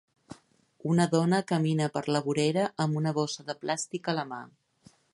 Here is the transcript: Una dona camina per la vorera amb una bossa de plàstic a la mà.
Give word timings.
Una 0.93 1.05
dona 1.11 1.41
camina 1.51 1.89
per 1.97 2.03
la 2.15 2.23
vorera 2.31 2.65
amb 2.87 3.01
una 3.03 3.15
bossa 3.21 3.49
de 3.51 3.61
plàstic 3.63 4.15
a 4.15 4.21
la 4.23 4.29
mà. 4.35 4.43